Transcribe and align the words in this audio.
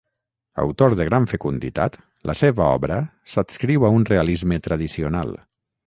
Autor 0.61 0.95
de 0.99 1.05
gran 1.09 1.27
fecunditat, 1.33 1.99
la 2.31 2.35
seva 2.41 2.71
obra 2.81 2.99
s'adscriu 3.35 3.87
a 3.91 3.95
un 4.01 4.11
realisme 4.15 4.63
tradicional. 4.71 5.37